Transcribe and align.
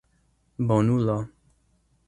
bonulo 0.67 1.19